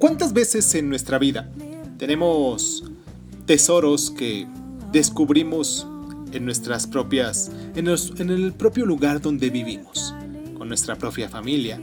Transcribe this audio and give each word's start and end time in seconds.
¿Cuántas 0.00 0.32
veces 0.32 0.74
en 0.76 0.88
nuestra 0.88 1.18
vida 1.18 1.50
tenemos 1.98 2.84
tesoros 3.44 4.10
que 4.10 4.46
descubrimos 4.90 5.86
en 6.32 6.46
nuestras 6.46 6.86
propias, 6.86 7.50
en, 7.74 7.86
el 8.30 8.54
propio 8.54 8.86
lugar 8.86 9.20
donde 9.20 9.50
vivimos, 9.50 10.14
con 10.56 10.68
nuestra 10.68 10.96
propia 10.96 11.28
familia, 11.28 11.78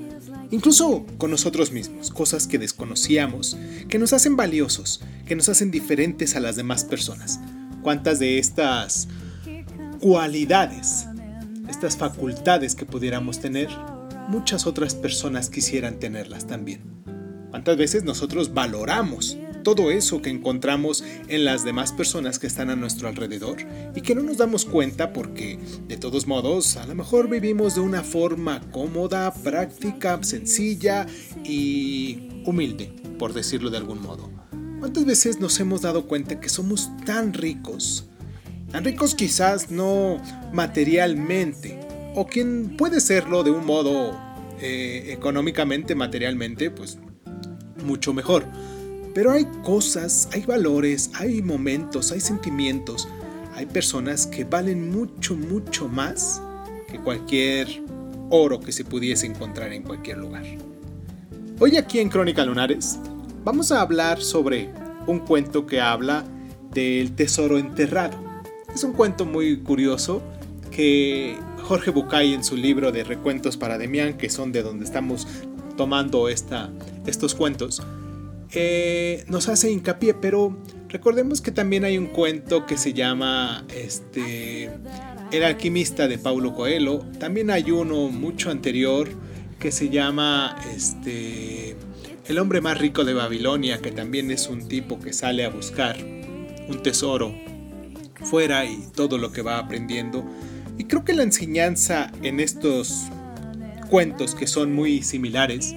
incluso 0.50 1.06
con 1.20 1.30
nosotros 1.30 1.72
mismos, 1.72 2.10
cosas 2.10 2.48
que 2.48 2.58
desconocíamos, 2.58 3.56
que 3.88 4.00
nos 4.00 4.14
hacen 4.14 4.36
valiosos, 4.36 5.00
que 5.28 5.36
nos 5.36 5.48
hacen 5.48 5.70
diferentes 5.70 6.36
a 6.36 6.40
las 6.40 6.56
demás 6.56 6.86
personas. 6.86 7.40
¿Cuántas 7.84 8.18
de 8.18 8.40
estas 8.40 9.08
cualidades, 10.00 11.06
estas 11.70 11.96
facultades 11.96 12.74
que 12.74 12.88
pudiéramos 12.88 13.40
tener, 13.40 13.70
muchas 14.28 14.66
otras 14.66 14.96
personas 14.96 15.52
quisieran 15.52 16.00
tenerlas 16.00 16.48
también? 16.48 16.97
¿Cuántas 17.50 17.78
veces 17.78 18.04
nosotros 18.04 18.54
valoramos 18.54 19.38
todo 19.64 19.92
eso 19.92 20.22
que 20.22 20.30
encontramos 20.30 21.04
en 21.28 21.44
las 21.44 21.66
demás 21.66 21.92
personas 21.92 22.40
que 22.40 22.48
están 22.48 22.70
a 22.70 22.76
nuestro 22.76 23.08
alrededor 23.08 23.58
y 23.96 24.02
que 24.02 24.16
no 24.16 24.24
nos 24.24 24.38
damos 24.38 24.64
cuenta 24.64 25.12
porque 25.12 25.60
de 25.88 25.98
todos 25.98 26.26
modos 26.26 26.78
a 26.78 26.86
lo 26.88 26.96
mejor 26.96 27.30
vivimos 27.30 27.76
de 27.76 27.82
una 27.82 28.02
forma 28.02 28.62
cómoda, 28.72 29.34
práctica, 29.34 30.24
sencilla 30.24 31.06
y 31.44 32.30
humilde, 32.46 32.94
por 33.20 33.34
decirlo 33.34 33.70
de 33.70 33.78
algún 33.78 34.02
modo? 34.02 34.30
¿Cuántas 34.80 35.06
veces 35.06 35.40
nos 35.40 35.60
hemos 35.60 35.82
dado 35.82 36.08
cuenta 36.08 36.40
que 36.40 36.50
somos 36.50 36.90
tan 37.06 37.34
ricos? 37.34 38.06
Tan 38.72 38.84
ricos 38.84 39.16
quizás 39.16 39.72
no 39.72 40.22
materialmente, 40.54 41.80
o 42.16 42.26
quien 42.26 42.78
puede 42.78 43.02
serlo 43.02 43.44
de 43.44 43.52
un 43.52 43.66
modo 43.66 44.18
eh, 44.62 45.08
económicamente, 45.10 45.94
materialmente, 45.96 46.72
pues 46.72 47.00
mucho 47.84 48.14
mejor. 48.14 48.46
Pero 49.14 49.32
hay 49.32 49.46
cosas, 49.64 50.30
hay 50.32 50.44
valores, 50.44 51.10
hay 51.16 51.42
momentos, 51.42 52.12
hay 52.12 52.20
sentimientos, 52.20 53.08
hay 53.56 53.66
personas 53.66 54.28
que 54.28 54.44
valen 54.44 54.92
mucho, 54.92 55.36
mucho 55.36 55.88
más 55.88 56.42
que 56.88 57.00
cualquier 57.00 57.68
oro 58.30 58.60
que 58.60 58.72
se 58.72 58.86
pudiese 58.86 59.26
encontrar 59.26 59.74
en 59.74 59.84
cualquier 59.84 60.20
lugar. 60.20 60.44
Hoy 61.60 61.76
aquí 61.78 62.00
en 62.00 62.10
Crónica 62.10 62.46
Lunares 62.46 63.00
vamos 63.44 63.72
a 63.72 63.82
hablar 63.82 64.22
sobre 64.22 64.70
un 65.08 65.20
cuento 65.20 65.66
que 65.66 65.82
habla 65.82 66.24
del 66.72 67.14
tesoro 67.16 67.58
enterrado. 67.58 68.18
Es 68.74 68.84
un 68.84 68.94
cuento 68.94 69.26
muy 69.26 69.58
curioso 69.58 70.22
que 70.70 71.36
Jorge 71.64 71.90
Bucay 71.90 72.34
en 72.34 72.44
su 72.44 72.56
libro 72.56 72.92
de 72.92 73.04
recuentos 73.04 73.58
para 73.58 73.78
Demián, 73.78 74.18
que 74.18 74.30
son 74.30 74.52
de 74.52 74.62
donde 74.62 74.86
estamos 74.86 75.28
tomando 75.78 76.28
esta, 76.28 76.70
estos 77.06 77.34
cuentos, 77.34 77.82
eh, 78.52 79.24
nos 79.28 79.48
hace 79.48 79.72
hincapié, 79.72 80.14
pero 80.14 80.58
recordemos 80.90 81.42
que 81.42 81.52
también 81.52 81.86
hay 81.86 81.98
un 81.98 82.08
cuento 82.08 82.66
que 82.66 82.78
se 82.78 82.94
llama 82.94 83.66
este, 83.74 84.70
El 85.32 85.44
alquimista 85.44 86.08
de 86.08 86.18
Paulo 86.18 86.54
Coelho, 86.54 87.00
también 87.20 87.50
hay 87.50 87.72
uno 87.72 88.10
mucho 88.10 88.50
anterior 88.50 89.08
que 89.60 89.72
se 89.72 89.90
llama 89.90 90.56
este, 90.76 91.76
El 92.28 92.40
hombre 92.40 92.62
más 92.62 92.78
rico 92.78 93.06
de 93.06 93.14
Babilonia, 93.14 93.80
que 93.80 93.92
también 93.92 94.32
es 94.32 94.48
un 94.48 94.68
tipo 94.68 95.00
que 95.00 95.14
sale 95.14 95.46
a 95.46 95.50
buscar 95.50 95.98
un 96.68 96.82
tesoro 96.84 97.34
fuera 98.24 98.66
y 98.66 98.88
todo 98.94 99.18
lo 99.18 99.32
que 99.32 99.42
va 99.42 99.58
aprendiendo. 99.58 100.26
Y 100.78 100.86
creo 100.86 101.04
que 101.04 101.14
la 101.14 101.24
enseñanza 101.24 102.12
en 102.22 102.40
estos 102.40 103.08
cuentos 103.88 104.36
que 104.36 104.48
son 104.48 104.74
muy 104.74 105.02
similares 105.02 105.76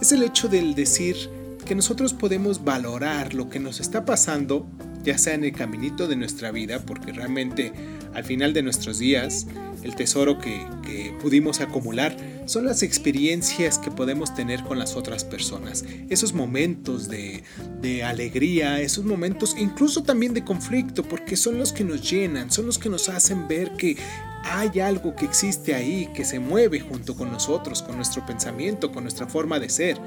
es 0.00 0.12
el 0.12 0.22
hecho 0.22 0.48
del 0.48 0.74
decir 0.74 1.16
que 1.64 1.74
nosotros 1.74 2.12
podemos 2.12 2.64
valorar 2.64 3.34
lo 3.34 3.48
que 3.48 3.58
nos 3.58 3.80
está 3.80 4.04
pasando, 4.04 4.66
ya 5.02 5.16
sea 5.16 5.34
en 5.34 5.44
el 5.44 5.52
caminito 5.52 6.06
de 6.08 6.16
nuestra 6.16 6.50
vida, 6.50 6.80
porque 6.80 7.12
realmente 7.12 7.72
al 8.12 8.24
final 8.24 8.52
de 8.52 8.62
nuestros 8.62 8.98
días 8.98 9.46
el 9.84 9.94
tesoro 9.94 10.38
que, 10.38 10.66
pudimos 11.20 11.60
acumular 11.60 12.16
son 12.46 12.66
las 12.66 12.82
experiencias 12.82 13.78
que 13.78 13.90
podemos 13.90 14.34
tener 14.34 14.62
con 14.62 14.78
las 14.78 14.96
otras 14.96 15.24
personas, 15.24 15.84
esos 16.08 16.32
momentos 16.32 17.08
de, 17.08 17.42
alegría, 18.04 18.80
esos 18.80 19.04
momentos 19.04 19.54
incluso 19.58 20.02
también 20.02 20.34
de 20.34 20.44
conflicto, 20.44 21.02
porque 21.02 21.36
son 21.36 21.58
los 21.58 21.72
que 21.72 21.84
nos 21.84 22.10
llenan, 22.10 22.50
son 22.50 22.66
los 22.66 22.78
que 22.78 22.88
nos 22.88 23.08
hacen 23.08 23.46
ver 23.46 23.72
que 23.76 23.96
hay 24.44 24.80
algo 24.80 25.14
que 25.14 25.24
existe 25.24 25.74
ahí, 25.74 26.08
que 26.14 26.24
se 26.24 26.38
mueve 26.38 26.80
junto 26.80 27.14
con 27.14 27.30
nosotros, 27.30 27.82
con 27.82 27.96
nuestro 27.96 28.24
pensamiento, 28.26 28.92
con 28.92 29.04
nuestra 29.04 29.26
forma 29.26 29.58
de 29.58 29.68
ser. 29.68 29.98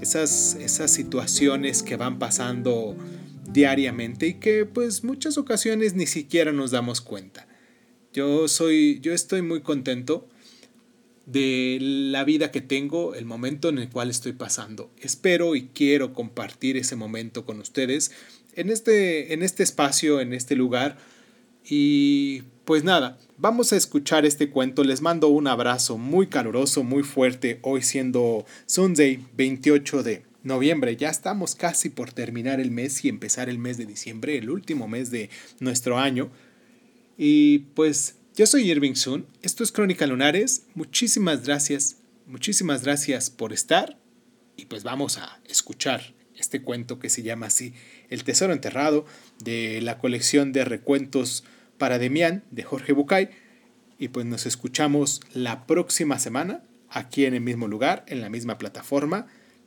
Esas, 0.00 0.54
esas 0.54 0.90
situaciones 0.90 1.82
que 1.82 1.96
van 1.96 2.18
pasando 2.18 2.96
diariamente 3.52 4.28
y 4.28 4.34
que 4.34 4.64
pues 4.64 5.04
muchas 5.04 5.36
ocasiones 5.38 5.94
ni 5.94 6.06
siquiera 6.06 6.52
nos 6.52 6.70
damos 6.70 7.00
cuenta. 7.00 7.46
Yo 8.12 8.48
soy, 8.48 8.98
yo 9.00 9.12
estoy 9.12 9.42
muy 9.42 9.60
contento 9.60 10.28
de 11.26 11.78
la 11.80 12.24
vida 12.24 12.50
que 12.50 12.60
tengo, 12.60 13.14
el 13.14 13.24
momento 13.24 13.68
en 13.68 13.78
el 13.78 13.88
cual 13.88 14.10
estoy 14.10 14.32
pasando. 14.32 14.90
Espero 15.00 15.54
y 15.54 15.68
quiero 15.68 16.12
compartir 16.12 16.76
ese 16.76 16.96
momento 16.96 17.44
con 17.44 17.60
ustedes 17.60 18.10
en 18.54 18.68
este, 18.68 19.32
en 19.32 19.44
este 19.44 19.62
espacio, 19.62 20.20
en 20.20 20.32
este 20.32 20.56
lugar. 20.56 20.98
Y 21.64 22.42
pues 22.64 22.82
nada, 22.82 23.16
vamos 23.38 23.72
a 23.72 23.76
escuchar 23.76 24.26
este 24.26 24.50
cuento. 24.50 24.82
Les 24.82 25.02
mando 25.02 25.28
un 25.28 25.46
abrazo 25.46 25.96
muy 25.96 26.26
caluroso, 26.26 26.82
muy 26.82 27.04
fuerte, 27.04 27.60
hoy 27.62 27.82
siendo 27.82 28.44
Sunday 28.66 29.24
28 29.36 30.02
de 30.02 30.24
noviembre. 30.42 30.96
Ya 30.96 31.10
estamos 31.10 31.54
casi 31.54 31.90
por 31.90 32.12
terminar 32.12 32.58
el 32.58 32.72
mes 32.72 33.04
y 33.04 33.08
empezar 33.08 33.48
el 33.48 33.58
mes 33.58 33.78
de 33.78 33.86
diciembre, 33.86 34.36
el 34.36 34.50
último 34.50 34.88
mes 34.88 35.12
de 35.12 35.30
nuestro 35.60 35.96
año. 35.96 36.30
Y 37.22 37.58
pues 37.74 38.14
yo 38.34 38.46
soy 38.46 38.70
Irving 38.70 38.94
Sun, 38.94 39.26
esto 39.42 39.62
es 39.62 39.72
Crónica 39.72 40.06
Lunares, 40.06 40.62
muchísimas 40.74 41.44
gracias, 41.44 41.96
muchísimas 42.24 42.82
gracias 42.82 43.28
por 43.28 43.52
estar. 43.52 43.98
Y 44.56 44.64
pues 44.64 44.84
vamos 44.84 45.18
a 45.18 45.38
escuchar 45.44 46.14
este 46.34 46.62
cuento 46.62 46.98
que 46.98 47.10
se 47.10 47.22
llama 47.22 47.48
así, 47.48 47.74
El 48.08 48.24
Tesoro 48.24 48.54
Enterrado, 48.54 49.04
de 49.44 49.82
la 49.82 49.98
colección 49.98 50.52
de 50.52 50.64
recuentos 50.64 51.44
para 51.76 51.98
Demián 51.98 52.42
de 52.50 52.62
Jorge 52.62 52.94
Bucay. 52.94 53.28
Y 53.98 54.08
pues 54.08 54.24
nos 54.24 54.46
escuchamos 54.46 55.20
la 55.34 55.66
próxima 55.66 56.18
semana 56.18 56.64
aquí 56.88 57.26
en 57.26 57.34
el 57.34 57.42
mismo 57.42 57.68
lugar, 57.68 58.02
en 58.08 58.22
la 58.22 58.30
misma 58.30 58.56
plataforma. 58.56 59.26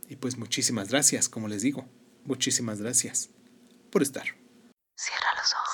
Y 0.09 0.15
pues 0.15 0.39
muchísimas 0.39 0.89
gracias, 0.89 1.29
como 1.29 1.47
les 1.47 1.61
digo, 1.61 1.87
muchísimas 2.25 2.81
gracias 2.81 3.29
por 3.91 4.01
estar. 4.01 4.25
Cierra 4.95 5.27
los 5.37 5.53
ojos. 5.53 5.73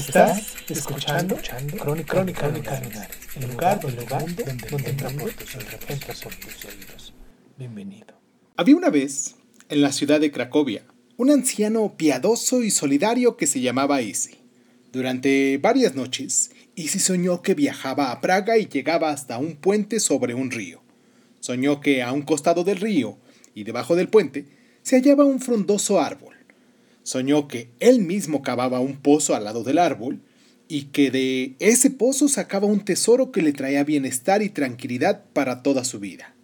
Estás 0.00 0.54
escuchando, 0.66 1.36
Crónica, 1.78 2.14
Crónica, 2.14 2.48
Crónica 2.48 2.80
el 3.36 3.50
lugar, 3.50 3.80
el 3.86 3.96
lugar 3.96 4.34
donde, 4.34 4.44
donde, 4.70 4.92
donde 4.92 5.32
tus 5.32 6.20
tus 6.20 6.64
oídos. 6.64 7.14
Bienvenido. 7.58 8.18
Había 8.56 8.76
una 8.76 8.88
vez, 8.88 9.36
en 9.68 9.82
la 9.82 9.92
ciudad 9.92 10.18
de 10.18 10.32
Cracovia, 10.32 10.86
un 11.18 11.30
anciano 11.30 11.98
piadoso 11.98 12.62
y 12.62 12.70
solidario 12.70 13.36
que 13.36 13.46
se 13.46 13.60
llamaba 13.60 14.00
Easy. 14.00 14.38
Durante 14.90 15.58
varias 15.58 15.94
noches, 15.94 16.50
Easy 16.76 16.98
soñó 16.98 17.42
que 17.42 17.52
viajaba 17.52 18.10
a 18.10 18.22
Praga 18.22 18.56
y 18.56 18.68
llegaba 18.68 19.10
hasta 19.10 19.36
un 19.36 19.56
puente 19.56 20.00
sobre 20.00 20.32
un 20.32 20.50
río. 20.50 20.82
Soñó 21.40 21.82
que 21.82 22.02
a 22.02 22.12
un 22.12 22.22
costado 22.22 22.64
del 22.64 22.80
río 22.80 23.18
y 23.54 23.64
debajo 23.64 23.96
del 23.96 24.08
puente 24.08 24.46
se 24.80 24.96
hallaba 24.96 25.26
un 25.26 25.40
frondoso 25.40 26.00
árbol 26.00 26.39
Soñó 27.10 27.48
que 27.48 27.70
él 27.80 28.02
mismo 28.02 28.40
cavaba 28.40 28.78
un 28.78 28.96
pozo 28.96 29.34
al 29.34 29.42
lado 29.42 29.64
del 29.64 29.78
árbol 29.78 30.20
y 30.68 30.82
que 30.92 31.10
de 31.10 31.56
ese 31.58 31.90
pozo 31.90 32.28
sacaba 32.28 32.68
un 32.68 32.84
tesoro 32.84 33.32
que 33.32 33.42
le 33.42 33.52
traía 33.52 33.82
bienestar 33.82 34.42
y 34.42 34.48
tranquilidad 34.48 35.24
para 35.32 35.64
toda 35.64 35.82
su 35.82 35.98
vida. 35.98 36.36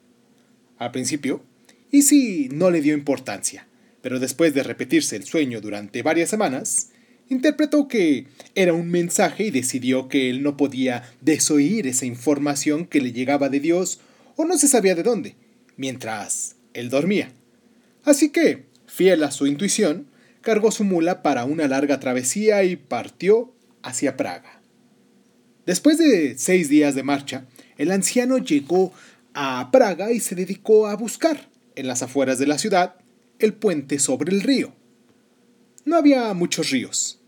Al 0.77 0.91
principio, 0.91 1.45
Easy 1.93 2.49
no 2.51 2.73
le 2.73 2.81
dio 2.81 2.95
importancia, 2.95 3.69
pero 4.03 4.19
después 4.19 4.55
de 4.55 4.65
repetirse 4.65 5.15
el 5.15 5.23
sueño 5.23 5.61
durante 5.61 6.03
varias 6.03 6.31
semanas, 6.31 6.89
interpretó 7.29 7.87
que 7.87 8.27
era 8.57 8.73
un 8.73 8.91
mensaje 8.91 9.45
y 9.45 9.53
decidió 9.53 10.09
que 10.09 10.31
él 10.31 10.43
no 10.43 10.57
podía 10.57 11.05
desoír 11.21 11.87
esa 11.87 12.07
información 12.07 12.87
que 12.87 13.01
le 13.01 13.13
llegaba 13.13 13.49
de 13.49 13.61
Dios 13.61 14.01
o 14.35 14.45
no 14.45 14.59
se 14.59 14.67
sabía 14.67 14.97
de 14.97 15.05
dónde, 15.05 15.37
mientras 15.77 16.57
él 16.75 16.91
dormía. 16.91 17.31
Así 18.03 18.31
que, 18.31 18.65
fiel 18.89 19.23
a 19.23 19.31
su 19.31 19.47
intuición, 19.47 20.09
cargó 20.47 20.71
su 20.71 20.85
mula 20.85 21.25
para 21.25 21.45
una 21.45 21.67
larga 21.67 21.99
travesía 21.99 22.63
y 22.63 22.77
partió 22.77 23.53
hacia 23.83 24.17
Praga. 24.17 24.61
Después 25.67 25.99
de 25.99 26.39
seis 26.39 26.69
días 26.69 26.95
de 26.95 27.03
marcha, 27.03 27.47
el 27.79 27.91
anciano 27.91 28.39
llegó 28.39 28.93
a 29.35 29.69
Praga 29.73 30.13
y 30.13 30.21
se 30.21 30.37
dedicó 30.37 30.87
a 30.87 30.95
buscar, 30.95 31.49
en 31.75 31.89
las 31.89 32.05
afueras 32.05 32.39
de 32.39 32.47
la 32.47 32.59
ciudad, 32.59 32.95
el 33.41 33.55
puente 33.55 33.99
sobre 33.99 34.33
el 34.33 34.41
río. 34.41 34.73
No 35.85 35.97
había 35.97 36.33
muchos 36.33 36.71
ríos, 36.71 37.19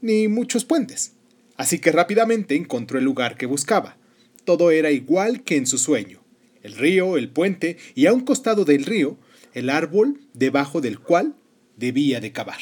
ni 0.00 0.26
muchos 0.26 0.64
puentes, 0.64 1.12
así 1.56 1.78
que 1.78 1.92
rápidamente 1.92 2.56
encontró 2.56 2.98
el 2.98 3.04
lugar 3.04 3.36
que 3.36 3.46
buscaba. 3.46 3.98
Todo 4.44 4.72
era 4.72 4.90
igual 4.90 5.44
que 5.44 5.54
en 5.54 5.68
su 5.68 5.78
sueño. 5.78 6.24
El 6.64 6.74
río, 6.74 7.18
el 7.18 7.28
puente 7.28 7.76
y 7.94 8.06
a 8.06 8.12
un 8.12 8.22
costado 8.22 8.64
del 8.64 8.84
río, 8.84 9.16
el 9.52 9.70
árbol 9.70 10.18
debajo 10.32 10.80
del 10.80 10.98
cual 10.98 11.36
debía 11.76 12.20
de 12.20 12.32
cavar. 12.32 12.60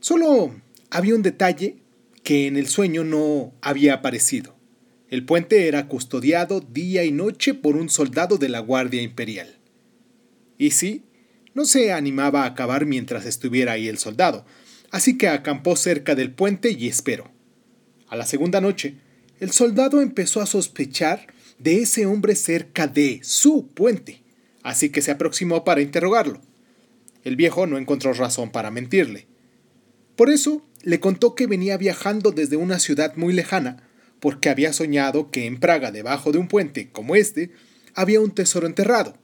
Solo 0.00 0.54
había 0.90 1.14
un 1.14 1.22
detalle 1.22 1.76
que 2.22 2.46
en 2.46 2.56
el 2.56 2.68
sueño 2.68 3.04
no 3.04 3.52
había 3.60 3.94
aparecido. 3.94 4.56
El 5.08 5.24
puente 5.24 5.66
era 5.66 5.88
custodiado 5.88 6.60
día 6.60 7.04
y 7.04 7.12
noche 7.12 7.54
por 7.54 7.76
un 7.76 7.88
soldado 7.88 8.38
de 8.38 8.48
la 8.48 8.60
Guardia 8.60 9.02
Imperial. 9.02 9.58
Y 10.56 10.70
sí, 10.70 11.04
no 11.54 11.64
se 11.64 11.92
animaba 11.92 12.44
a 12.44 12.54
cavar 12.54 12.86
mientras 12.86 13.26
estuviera 13.26 13.72
ahí 13.72 13.88
el 13.88 13.98
soldado, 13.98 14.46
así 14.90 15.18
que 15.18 15.28
acampó 15.28 15.74
cerca 15.74 16.14
del 16.14 16.32
puente 16.32 16.70
y 16.70 16.86
esperó. 16.86 17.30
A 18.08 18.16
la 18.16 18.26
segunda 18.26 18.60
noche, 18.60 18.96
el 19.40 19.50
soldado 19.50 20.00
empezó 20.00 20.40
a 20.40 20.46
sospechar 20.46 21.26
de 21.58 21.82
ese 21.82 22.06
hombre 22.06 22.34
cerca 22.36 22.86
de 22.86 23.20
su 23.22 23.68
puente, 23.68 24.22
así 24.62 24.90
que 24.90 25.02
se 25.02 25.10
aproximó 25.10 25.64
para 25.64 25.80
interrogarlo. 25.80 26.40
El 27.24 27.36
viejo 27.36 27.66
no 27.66 27.78
encontró 27.78 28.12
razón 28.12 28.50
para 28.50 28.70
mentirle. 28.70 29.26
Por 30.16 30.30
eso 30.30 30.66
le 30.82 31.00
contó 31.00 31.34
que 31.34 31.46
venía 31.46 31.76
viajando 31.76 32.30
desde 32.30 32.56
una 32.56 32.78
ciudad 32.78 33.16
muy 33.16 33.32
lejana, 33.32 33.88
porque 34.20 34.48
había 34.48 34.72
soñado 34.72 35.30
que 35.30 35.46
en 35.46 35.58
Praga, 35.58 35.92
debajo 35.92 36.32
de 36.32 36.38
un 36.38 36.48
puente 36.48 36.90
como 36.90 37.16
este, 37.16 37.50
había 37.94 38.20
un 38.20 38.32
tesoro 38.34 38.66
enterrado. 38.66 39.14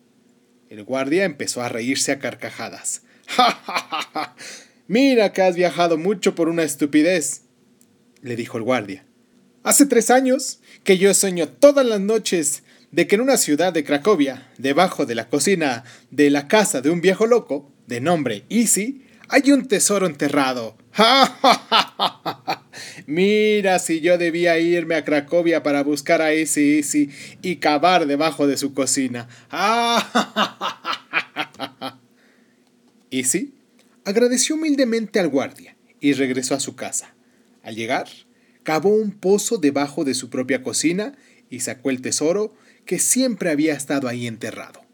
El 0.68 0.84
guardia 0.84 1.24
empezó 1.24 1.62
a 1.62 1.68
reírse 1.68 2.12
a 2.12 2.18
carcajadas. 2.18 3.02
¡Ja, 3.26 3.50
ja, 3.50 3.78
ja, 3.78 4.02
ja! 4.12 4.36
Mira 4.88 5.32
que 5.32 5.42
has 5.42 5.56
viajado 5.56 5.98
mucho 5.98 6.34
por 6.34 6.48
una 6.48 6.62
estupidez, 6.62 7.42
le 8.22 8.36
dijo 8.36 8.56
el 8.56 8.64
guardia. 8.64 9.04
Hace 9.64 9.86
tres 9.86 10.10
años 10.10 10.60
que 10.84 10.96
yo 10.96 11.12
sueño 11.12 11.48
todas 11.48 11.84
las 11.84 12.00
noches 12.00 12.62
de 12.90 13.06
que 13.06 13.16
en 13.16 13.20
una 13.20 13.36
ciudad 13.36 13.72
de 13.72 13.84
Cracovia, 13.84 14.48
debajo 14.58 15.06
de 15.06 15.14
la 15.14 15.28
cocina 15.28 15.84
de 16.10 16.30
la 16.30 16.48
casa 16.48 16.80
de 16.80 16.90
un 16.90 17.00
viejo 17.00 17.26
loco, 17.26 17.72
de 17.86 18.00
nombre 18.00 18.44
Easy, 18.48 19.02
hay 19.28 19.52
un 19.52 19.66
tesoro 19.66 20.06
enterrado. 20.06 20.76
Mira 23.06 23.78
si 23.78 24.00
yo 24.00 24.18
debía 24.18 24.58
irme 24.58 24.94
a 24.94 25.04
Cracovia 25.04 25.62
para 25.62 25.82
buscar 25.82 26.22
a 26.22 26.32
Easy 26.32 26.76
Easy 26.76 27.10
y 27.42 27.56
cavar 27.56 28.06
debajo 28.06 28.46
de 28.46 28.56
su 28.56 28.72
cocina. 28.72 29.28
Easy 33.10 33.54
agradeció 34.04 34.54
humildemente 34.54 35.18
al 35.18 35.28
guardia 35.28 35.76
y 36.00 36.12
regresó 36.12 36.54
a 36.54 36.60
su 36.60 36.76
casa. 36.76 37.14
Al 37.62 37.74
llegar, 37.74 38.06
cavó 38.62 38.90
un 38.90 39.10
pozo 39.10 39.58
debajo 39.58 40.04
de 40.04 40.14
su 40.14 40.30
propia 40.30 40.62
cocina 40.62 41.16
y 41.50 41.60
sacó 41.60 41.90
el 41.90 42.00
tesoro 42.00 42.54
que 42.86 42.98
siempre 42.98 43.50
había 43.50 43.74
estado 43.74 44.08
ahí 44.08 44.26
enterrado. 44.26 44.85